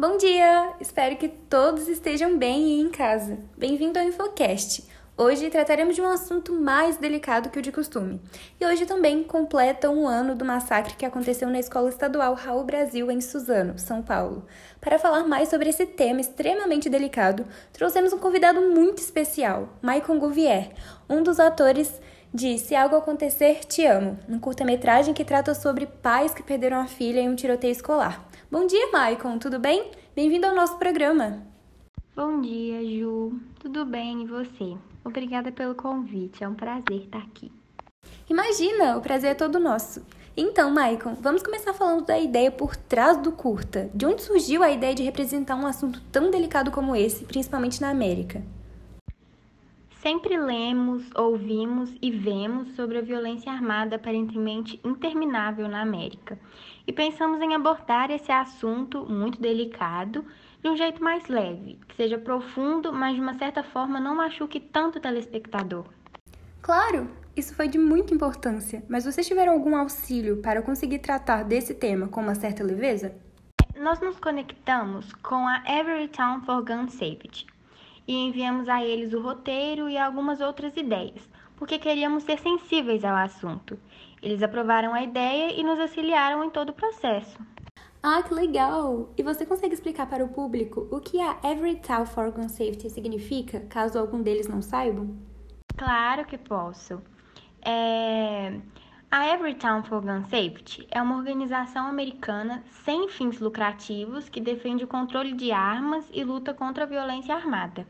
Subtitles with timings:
[0.00, 0.76] Bom dia!
[0.80, 3.36] Espero que todos estejam bem e em casa.
[3.54, 4.88] Bem-vindo ao Infocast.
[5.14, 8.18] Hoje trataremos de um assunto mais delicado que o de costume.
[8.58, 13.10] E hoje também completa um ano do massacre que aconteceu na Escola Estadual Raul Brasil,
[13.10, 14.46] em Suzano, São Paulo.
[14.80, 20.70] Para falar mais sobre esse tema extremamente delicado, trouxemos um convidado muito especial, Maicon Gouvier,
[21.10, 22.00] um dos atores
[22.32, 26.86] de Se Algo Acontecer, Te Amo, um curta-metragem que trata sobre pais que perderam a
[26.86, 28.24] filha em um tiroteio escolar.
[28.48, 29.90] Bom dia, Maicon, tudo bem?
[30.14, 31.42] Bem-vindo ao nosso programa.
[32.14, 33.32] Bom dia, Ju.
[33.58, 34.76] Tudo bem e você?
[35.04, 37.50] Obrigada pelo convite, é um prazer estar aqui.
[38.28, 40.00] Imagina, o prazer é todo nosso.
[40.36, 43.90] Então, Maicon, vamos começar falando da ideia por trás do curta.
[43.92, 47.90] De onde surgiu a ideia de representar um assunto tão delicado como esse, principalmente na
[47.90, 48.40] América?
[50.02, 56.38] Sempre lemos, ouvimos e vemos sobre a violência armada aparentemente interminável na América
[56.86, 60.24] e pensamos em abordar esse assunto muito delicado
[60.62, 64.58] de um jeito mais leve, que seja profundo, mas de uma certa forma não machuque
[64.58, 65.84] tanto o telespectador.
[66.62, 71.74] Claro, isso foi de muita importância, mas vocês tiveram algum auxílio para conseguir tratar desse
[71.74, 73.14] tema com uma certa leveza?
[73.78, 77.46] Nós nos conectamos com a Every Town for Gun Safety,
[78.06, 83.16] e enviamos a eles o roteiro e algumas outras ideias, porque queríamos ser sensíveis ao
[83.16, 83.78] assunto.
[84.22, 87.38] Eles aprovaram a ideia e nos auxiliaram em todo o processo.
[88.02, 89.10] Ah, que legal!
[89.16, 92.88] E você consegue explicar para o público o que a Every Town for Gun Safety
[92.88, 95.16] significa, caso algum deles não saibam?
[95.76, 97.02] Claro que posso.
[97.62, 98.58] É...
[99.12, 104.86] A Everytown for Gun Safety é uma organização americana sem fins lucrativos que defende o
[104.86, 107.84] controle de armas e luta contra a violência armada.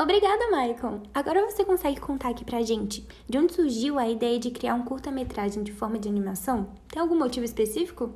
[0.00, 1.02] Obrigada, Michael!
[1.12, 4.84] Agora você consegue contar aqui pra gente de onde surgiu a ideia de criar um
[4.84, 6.72] curta-metragem de forma de animação?
[6.88, 8.14] Tem algum motivo específico?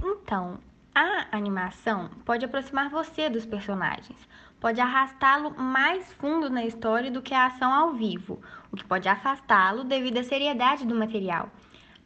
[0.00, 0.60] Então,
[0.94, 4.16] a animação pode aproximar você dos personagens,
[4.60, 8.40] pode arrastá-lo mais fundo na história do que a ação ao vivo,
[8.72, 11.50] o que pode afastá-lo devido à seriedade do material.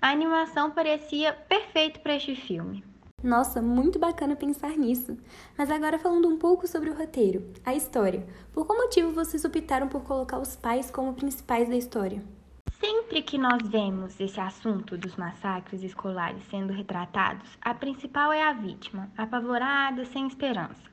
[0.00, 2.84] A animação parecia perfeito para este filme.
[3.22, 5.16] Nossa, muito bacana pensar nisso.
[5.56, 8.26] Mas agora falando um pouco sobre o roteiro, a história.
[8.52, 12.22] Por qual motivo vocês optaram por colocar os pais como principais da história?
[12.80, 18.52] Sempre que nós vemos esse assunto dos massacres escolares sendo retratados, a principal é a
[18.52, 20.91] vítima, apavorada, sem esperança.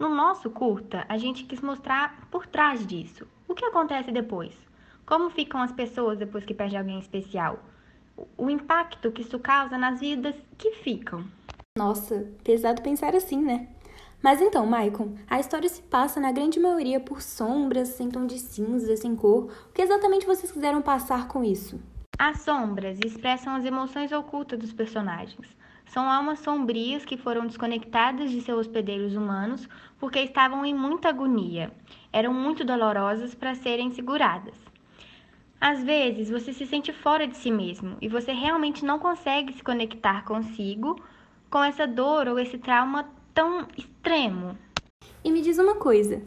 [0.00, 3.28] No nosso curta, a gente quis mostrar por trás disso.
[3.46, 4.56] O que acontece depois?
[5.04, 7.58] Como ficam as pessoas depois que perde alguém especial?
[8.34, 11.26] O impacto que isso causa nas vidas que ficam.
[11.76, 13.68] Nossa, pesado pensar assim, né?
[14.22, 18.38] Mas então, Maicon, a história se passa na grande maioria por sombras, sem tom de
[18.38, 19.52] cinza, sem cor.
[19.68, 21.78] O que exatamente vocês quiseram passar com isso?
[22.18, 25.59] As sombras expressam as emoções ocultas dos personagens.
[25.90, 29.68] São almas sombrias que foram desconectadas de seus hospedeiros humanos
[29.98, 31.72] porque estavam em muita agonia.
[32.12, 34.54] Eram muito dolorosas para serem seguradas.
[35.60, 39.64] Às vezes, você se sente fora de si mesmo e você realmente não consegue se
[39.64, 40.94] conectar consigo
[41.50, 44.56] com essa dor ou esse trauma tão extremo.
[45.24, 46.22] E me diz uma coisa: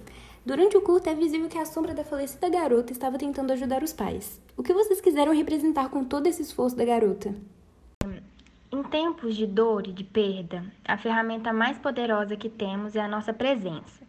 [0.46, 3.94] durante o culto é visível que a sombra da falecida garota estava tentando ajudar os
[3.94, 4.42] pais.
[4.58, 7.34] O que vocês quiseram representar com todo esse esforço da garota?
[8.94, 13.08] Em tempos de dor e de perda, a ferramenta mais poderosa que temos é a
[13.08, 14.06] nossa presença.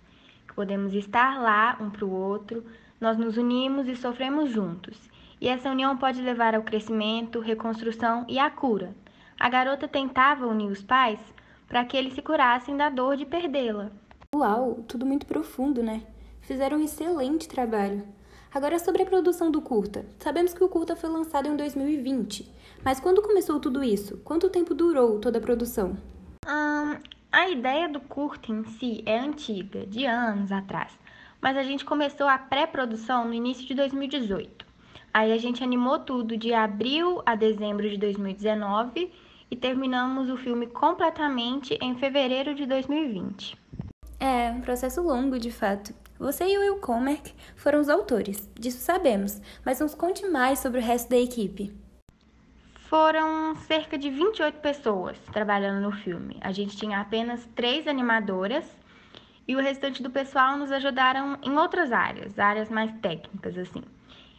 [0.54, 2.62] Podemos estar lá um para o outro,
[3.00, 5.08] nós nos unimos e sofremos juntos.
[5.40, 8.94] E essa união pode levar ao crescimento, reconstrução e à cura.
[9.40, 11.18] A garota tentava unir os pais
[11.66, 13.90] para que eles se curassem da dor de perdê-la.
[14.36, 16.02] Uau, tudo muito profundo, né?
[16.42, 18.06] Fizeram um excelente trabalho.
[18.54, 20.06] Agora sobre a produção do curta.
[20.20, 22.48] Sabemos que o curta foi lançado em 2020,
[22.84, 24.18] mas quando começou tudo isso?
[24.18, 25.96] Quanto tempo durou toda a produção?
[27.32, 30.96] A ideia do curta em si é antiga, de anos atrás,
[31.40, 34.64] mas a gente começou a pré-produção no início de 2018.
[35.12, 39.10] Aí a gente animou tudo de abril a dezembro de 2019
[39.50, 43.63] e terminamos o filme completamente em fevereiro de 2020.
[44.18, 45.94] É, um processo longo de fato.
[46.18, 50.78] Você e o Will Comerc foram os autores, disso sabemos, mas nos conte mais sobre
[50.80, 51.74] o resto da equipe.
[52.88, 56.38] Foram cerca de 28 pessoas trabalhando no filme.
[56.40, 58.64] A gente tinha apenas três animadoras
[59.46, 63.82] e o restante do pessoal nos ajudaram em outras áreas, áreas mais técnicas, assim.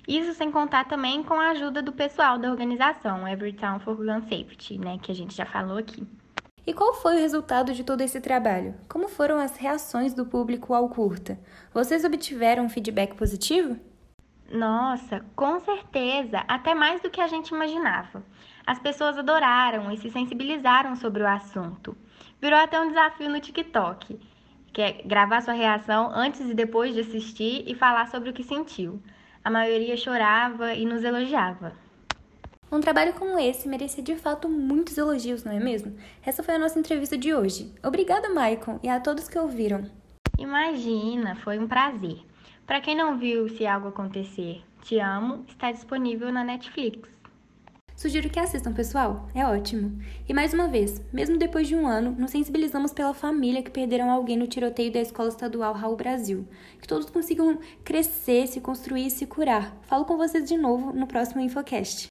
[0.08, 4.78] Isso sem contar também com a ajuda do pessoal da organização Everytown for Gun Safety,
[4.78, 6.08] né, que a gente já falou aqui.
[6.68, 8.74] E qual foi o resultado de todo esse trabalho?
[8.90, 11.40] Como foram as reações do público ao curta?
[11.72, 13.80] Vocês obtiveram um feedback positivo?
[14.52, 18.24] Nossa, com certeza, até mais do que a gente imaginava.
[18.66, 21.96] As pessoas adoraram e se sensibilizaram sobre o assunto.
[22.42, 24.20] Virou até um desafio no TikTok,
[24.74, 28.44] que é gravar sua reação antes e depois de assistir e falar sobre o que
[28.44, 29.00] sentiu.
[29.44, 31.85] A maioria chorava e nos elogiava.
[32.72, 35.96] Um trabalho como esse merecia de fato muitos elogios, não é mesmo?
[36.26, 37.74] Essa foi a nossa entrevista de hoje.
[37.84, 39.90] Obrigada, Maicon, e a todos que ouviram.
[40.38, 42.20] Imagina, foi um prazer.
[42.66, 47.16] Para quem não viu Se Algo Acontecer, Te Amo, está disponível na Netflix.
[47.96, 49.30] Sugiro que assistam, pessoal.
[49.34, 50.02] É ótimo.
[50.28, 54.12] E mais uma vez, mesmo depois de um ano, nos sensibilizamos pela família que perderam
[54.12, 56.46] alguém no tiroteio da Escola Estadual Raul Brasil.
[56.82, 59.78] Que todos consigam crescer, se construir e se curar.
[59.84, 62.10] Falo com vocês de novo no próximo Infocast.